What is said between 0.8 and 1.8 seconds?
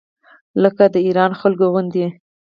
د ایران خلکو